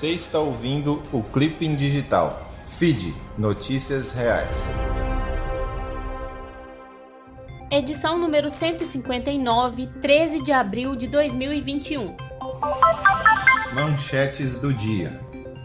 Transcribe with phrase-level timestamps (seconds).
[0.00, 2.50] Você está ouvindo o Clipping Digital.
[2.66, 4.70] Feed Notícias Reais.
[7.70, 12.16] Edição número 159, 13 de abril de 2021.
[13.74, 15.20] Manchetes do dia.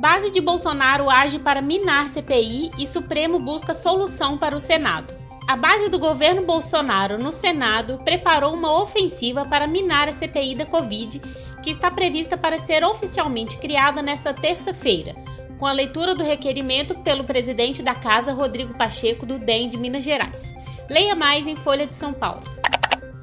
[0.00, 5.14] Base de Bolsonaro age para minar CPI e Supremo busca solução para o Senado.
[5.46, 10.66] A base do governo Bolsonaro no Senado preparou uma ofensiva para minar a CPI da
[10.66, 11.22] Covid
[11.62, 15.14] que está prevista para ser oficialmente criada nesta terça-feira,
[15.56, 20.02] com a leitura do requerimento pelo presidente da Casa, Rodrigo Pacheco, do DEM de Minas
[20.02, 20.56] Gerais.
[20.90, 22.42] Leia mais em Folha de São Paulo.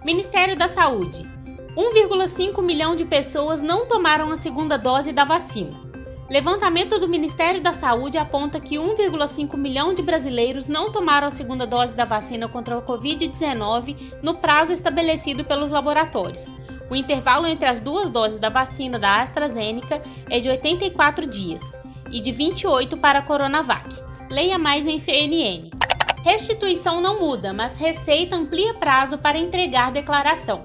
[0.05, 1.25] Ministério da Saúde.
[1.75, 5.82] 1,5 milhão de pessoas não tomaram a segunda dose da vacina.
[6.29, 11.67] Levantamento do Ministério da Saúde aponta que 1,5 milhão de brasileiros não tomaram a segunda
[11.67, 16.51] dose da vacina contra a Covid-19 no prazo estabelecido pelos laboratórios.
[16.89, 21.77] O intervalo entre as duas doses da vacina da AstraZeneca é de 84 dias
[22.09, 23.89] e de 28 para a Coronavac.
[24.29, 25.69] Leia mais em CNN.
[26.23, 30.63] Restituição não muda, mas Receita amplia prazo para entregar declaração.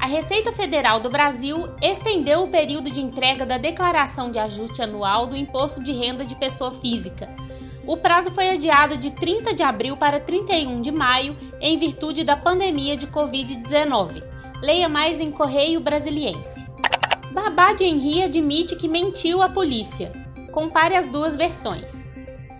[0.00, 5.26] A Receita Federal do Brasil estendeu o período de entrega da declaração de ajuste anual
[5.26, 7.28] do imposto de renda de pessoa física.
[7.86, 12.34] O prazo foi adiado de 30 de abril para 31 de maio em virtude da
[12.34, 14.22] pandemia de Covid-19.
[14.62, 16.64] Leia mais em Correio Brasiliense.
[17.34, 20.12] Babá de Henri admite que mentiu à polícia.
[20.50, 22.08] Compare as duas versões.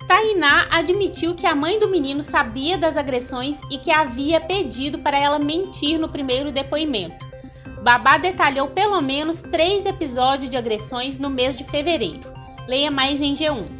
[0.06, 5.18] Tainá admitiu que a mãe do menino sabia das agressões e que havia pedido para
[5.18, 7.29] ela mentir no primeiro depoimento.
[7.82, 12.30] Babá detalhou pelo menos três episódios de agressões no mês de fevereiro.
[12.68, 13.70] Leia mais em G1.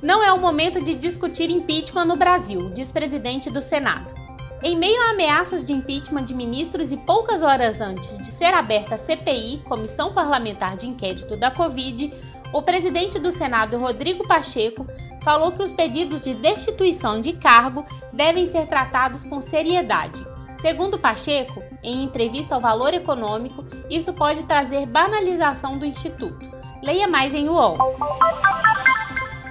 [0.00, 4.14] Não é o momento de discutir impeachment no Brasil, diz presidente do Senado.
[4.62, 8.94] Em meio a ameaças de impeachment de ministros e poucas horas antes de ser aberta
[8.94, 12.12] a CPI, Comissão Parlamentar de Inquérito da Covid,
[12.52, 14.86] o presidente do Senado, Rodrigo Pacheco,
[15.22, 20.33] falou que os pedidos de destituição de cargo devem ser tratados com seriedade.
[20.64, 26.38] Segundo Pacheco, em entrevista ao Valor Econômico, isso pode trazer banalização do Instituto.
[26.82, 27.76] Leia mais em UOL.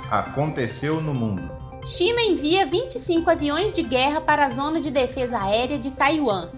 [0.10, 1.52] Aconteceu no mundo.
[1.86, 6.50] China envia 25 aviões de guerra para a zona de defesa aérea de Taiwan.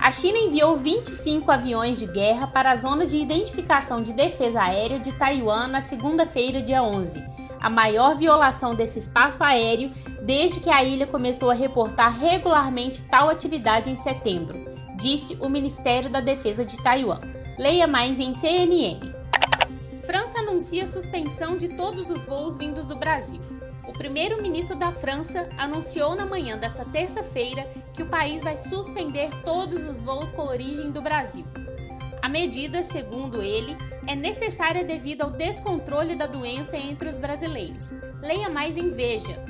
[0.00, 5.00] A China enviou 25 aviões de guerra para a zona de identificação de defesa aérea
[5.00, 7.20] de Taiwan na segunda-feira, dia 11,
[7.66, 9.90] a maior violação desse espaço aéreo
[10.22, 14.56] desde que a ilha começou a reportar regularmente tal atividade em setembro,
[14.94, 17.20] disse o Ministério da Defesa de Taiwan.
[17.58, 19.00] Leia mais em CNN.
[20.04, 23.40] França anuncia suspensão de todos os voos vindos do Brasil
[23.96, 30.02] primeiro-ministro da França anunciou na manhã desta terça-feira que o país vai suspender todos os
[30.02, 31.44] voos com origem do Brasil.
[32.26, 37.94] A medida, segundo ele, é necessária devido ao descontrole da doença entre os brasileiros.
[38.20, 39.40] Leia mais em Veja.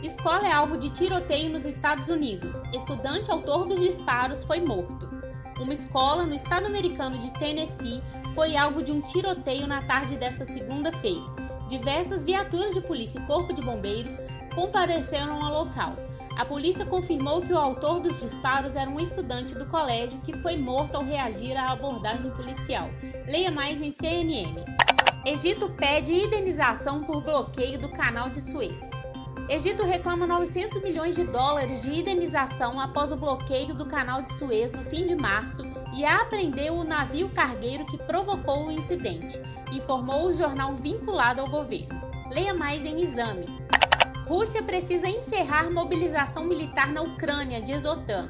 [0.00, 2.62] Escola é alvo de tiroteio nos Estados Unidos.
[2.72, 5.10] Estudante autor dos disparos foi morto.
[5.58, 8.00] Uma escola no estado americano de Tennessee
[8.32, 13.52] foi alvo de um tiroteio na tarde desta segunda-feira diversas viaturas de polícia e corpo
[13.52, 14.18] de bombeiros
[14.56, 15.94] compareceram ao local.
[16.40, 20.56] A polícia confirmou que o autor dos disparos era um estudante do colégio que foi
[20.56, 22.88] morto ao reagir à abordagem policial.
[23.26, 24.64] Leia mais em CNN.
[25.26, 28.80] Egito pede indenização por bloqueio do canal de Suez.
[29.50, 34.72] Egito reclama 900 milhões de dólares de indenização após o bloqueio do canal de Suez
[34.72, 35.62] no fim de março
[35.94, 39.38] e apreendeu o navio cargueiro que provocou o incidente,
[39.70, 42.00] informou o jornal vinculado ao governo.
[42.30, 43.59] Leia mais em exame.
[44.30, 48.28] Rússia precisa encerrar mobilização militar na Ucrânia, diz OTAN.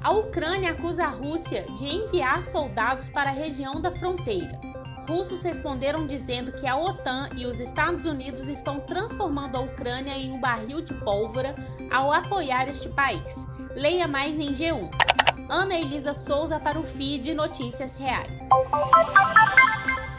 [0.00, 4.60] A Ucrânia acusa a Rússia de enviar soldados para a região da fronteira
[5.06, 10.32] russos responderam dizendo que a OTAN e os Estados Unidos estão transformando a Ucrânia em
[10.32, 11.54] um barril de pólvora
[11.90, 13.46] ao apoiar este país.
[13.74, 14.90] Leia mais em G1.
[15.48, 18.40] Ana Elisa Souza para o feed Notícias Reais.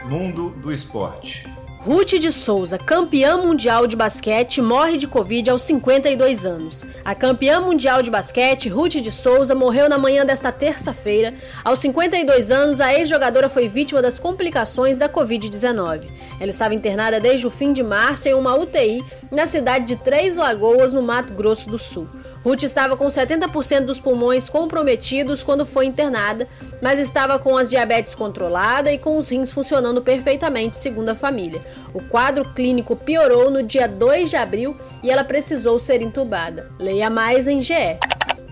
[0.07, 1.55] Mundo do Esporte.
[1.86, 6.84] Ruth de Souza, campeã mundial de basquete, morre de Covid aos 52 anos.
[7.06, 11.36] A campeã mundial de basquete, Ruth de Souza, morreu na manhã desta terça-feira.
[11.64, 16.08] Aos 52 anos, a ex-jogadora foi vítima das complicações da Covid-19.
[16.40, 20.38] Ela estava internada desde o fim de março em uma UTI na cidade de Três
[20.38, 22.10] Lagoas, no Mato Grosso do Sul.
[22.45, 26.47] Ruth estava com 70% dos pulmões comprometidos quando foi internada,
[26.80, 31.59] mas estava com as diabetes controlada e com os rins funcionando perfeitamente, segundo a família.
[31.92, 36.69] O quadro clínico piorou no dia 2 de abril e ela precisou ser entubada.
[36.77, 37.97] Leia mais em GE.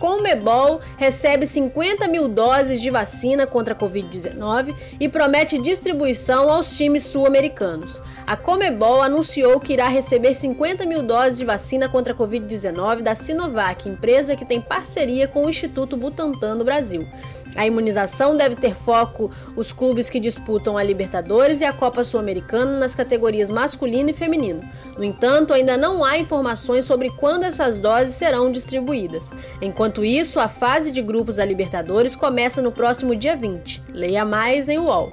[0.03, 7.05] Comebol recebe 50 mil doses de vacina contra a Covid-19 e promete distribuição aos times
[7.05, 8.01] sul-americanos.
[8.27, 13.15] A Comebol anunciou que irá receber 50 mil doses de vacina contra a Covid-19 da
[13.15, 17.07] Sinovac, empresa que tem parceria com o Instituto Butantan no Brasil.
[17.55, 22.79] A imunização deve ter foco os clubes que disputam a Libertadores e a Copa Sul-Americana
[22.79, 24.61] nas categorias masculino e feminino.
[24.97, 29.31] No entanto, ainda não há informações sobre quando essas doses serão distribuídas.
[29.61, 33.83] Enquanto isso, a fase de grupos da Libertadores começa no próximo dia 20.
[33.89, 35.11] Leia mais em UOL.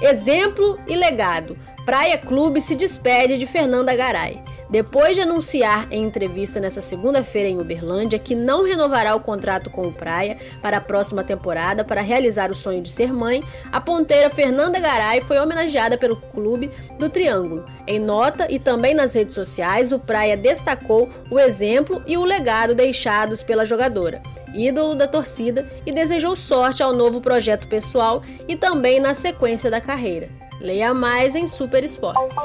[0.00, 1.56] Exemplo e legado.
[1.84, 4.42] Praia Clube se despede de Fernanda Garay.
[4.70, 9.82] Depois de anunciar em entrevista nesta segunda-feira em Uberlândia que não renovará o contrato com
[9.82, 14.30] o Praia para a próxima temporada para realizar o sonho de ser mãe, a ponteira
[14.30, 16.70] Fernanda Garay foi homenageada pelo clube
[17.00, 17.64] do Triângulo.
[17.84, 22.72] Em nota e também nas redes sociais, o Praia destacou o exemplo e o legado
[22.72, 24.22] deixados pela jogadora,
[24.54, 29.80] ídolo da torcida, e desejou sorte ao novo projeto pessoal e também na sequência da
[29.80, 30.28] carreira.
[30.60, 32.36] Leia mais em Super Esportes.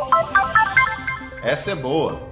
[1.45, 2.27] Essa é boa.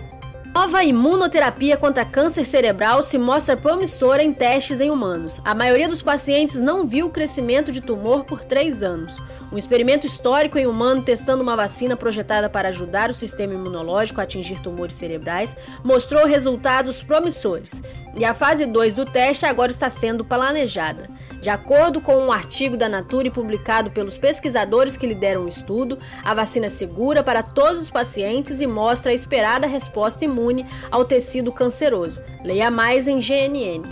[0.54, 5.42] Nova imunoterapia contra câncer cerebral se mostra promissora em testes em humanos.
[5.44, 9.20] A maioria dos pacientes não viu o crescimento de tumor por três anos.
[9.52, 14.24] Um experimento histórico em humano testando uma vacina projetada para ajudar o sistema imunológico a
[14.24, 17.82] atingir tumores cerebrais mostrou resultados promissores.
[18.16, 21.10] E a fase 2 do teste agora está sendo planejada.
[21.42, 26.34] De acordo com um artigo da Nature publicado pelos pesquisadores que lideram o estudo, a
[26.34, 30.43] vacina é segura para todos os pacientes e mostra a esperada resposta imune
[30.92, 32.20] ao tecido canceroso.
[32.44, 33.84] Leia mais em GNN.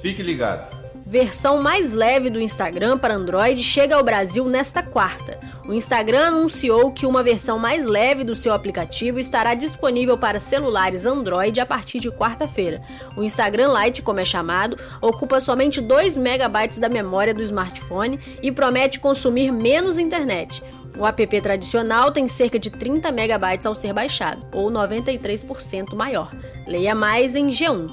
[0.00, 0.76] Fique ligado
[1.08, 5.38] versão mais leve do Instagram para Android chega ao Brasil nesta quarta.
[5.68, 11.06] O Instagram anunciou que uma versão mais leve do seu aplicativo estará disponível para celulares
[11.06, 12.82] Android a partir de quarta-feira.
[13.16, 18.50] O Instagram Lite, como é chamado, ocupa somente 2 MB da memória do smartphone e
[18.50, 20.62] promete consumir menos internet.
[20.98, 26.32] O app tradicional tem cerca de 30 MB ao ser baixado, ou 93% maior.
[26.66, 27.88] Leia mais em G1.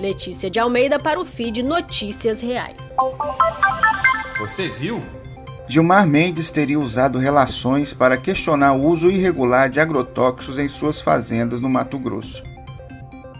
[0.00, 2.96] Letícia de Almeida para o feed Notícias Reais.
[4.38, 5.00] Você viu?
[5.68, 11.60] Gilmar Mendes teria usado relações para questionar o uso irregular de agrotóxicos em suas fazendas
[11.60, 12.49] no Mato Grosso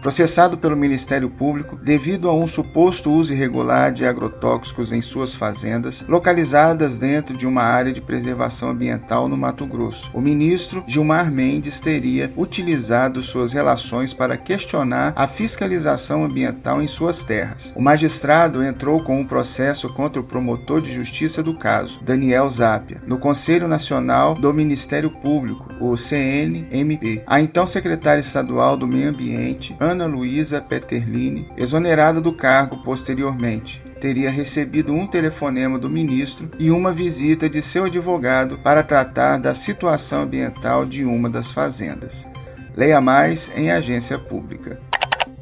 [0.01, 6.03] processado pelo Ministério Público devido a um suposto uso irregular de agrotóxicos em suas fazendas,
[6.07, 10.09] localizadas dentro de uma área de preservação ambiental no Mato Grosso.
[10.13, 17.23] O ministro Gilmar Mendes teria utilizado suas relações para questionar a fiscalização ambiental em suas
[17.23, 17.73] terras.
[17.75, 23.01] O magistrado entrou com um processo contra o promotor de justiça do caso, Daniel Zapia,
[23.05, 27.23] no Conselho Nacional do Ministério Público, o CNMP.
[27.27, 34.31] A então secretária estadual do Meio Ambiente, Ana Luísa Peterlini, exonerada do cargo posteriormente, teria
[34.31, 40.21] recebido um telefonema do ministro e uma visita de seu advogado para tratar da situação
[40.21, 42.25] ambiental de uma das fazendas.
[42.73, 44.79] Leia mais em agência pública.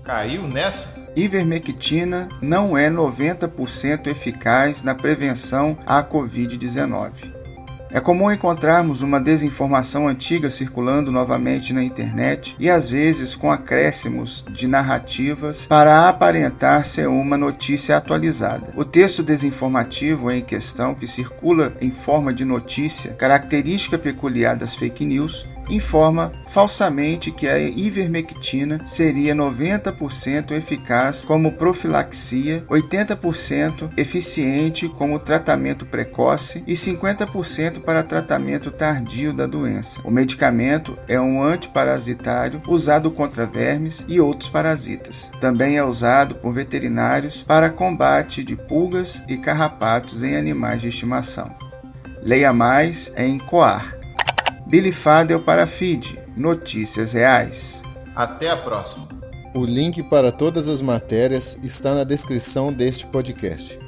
[0.04, 1.08] Caiu nessa?
[1.16, 7.39] Ivermectina não é 90% eficaz na prevenção à Covid-19.
[7.92, 14.46] É comum encontrarmos uma desinformação antiga circulando novamente na internet e às vezes com acréscimos
[14.52, 18.72] de narrativas para aparentar ser uma notícia atualizada.
[18.76, 25.04] O texto desinformativo em questão, que circula em forma de notícia, característica peculiar das fake
[25.04, 35.86] news, informa falsamente que a ivermectina seria 90% eficaz como profilaxia, 80% eficiente como tratamento
[35.86, 40.02] precoce e 50% para tratamento tardio da doença.
[40.04, 45.32] O medicamento é um antiparasitário usado contra vermes e outros parasitas.
[45.40, 51.50] Também é usado por veterinários para combate de pulgas e carrapatos em animais de estimação.
[52.22, 53.99] Leia mais em Coar.
[54.70, 57.82] Billy Fadel para Feed, notícias reais.
[58.16, 59.08] Até a próxima.
[59.56, 63.80] O link para todas as matérias está na descrição deste podcast.